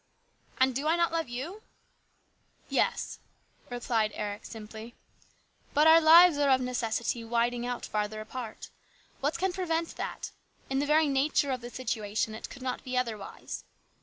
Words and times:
"And 0.59 0.73
do 0.73 0.87
I 0.87 0.95
not 0.95 1.11
love 1.11 1.29
you?"" 1.29 1.61
Yes," 2.69 3.19
replied 3.69 4.09
Eric 4.15 4.45
simply." 4.45 4.95
But 5.75 5.85
our 5.85 6.01
lives 6.01 6.39
are 6.39 6.49
of 6.49 6.59
necessity 6.59 7.23
widening 7.23 7.67
out 7.67 7.85
farther 7.85 8.19
apart. 8.19 8.69
What 9.19 9.37
can 9.37 9.53
pre 9.53 9.65
vent 9.65 9.89
that? 9.97 10.31
In 10.71 10.79
the 10.79 10.87
very 10.89 11.07
nature 11.07 11.51
of 11.51 11.61
the 11.61 11.69
situation 11.69 12.33
it 12.33 12.49
could 12.49 12.63
not 12.63 12.83
be 12.83 12.97
otherwise. 12.97 13.63